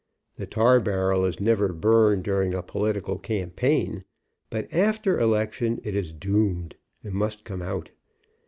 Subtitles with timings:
[0.37, 4.03] The tar barrel is never burned during a political campaign,
[4.49, 7.91] but after election it is doomed, and must come out.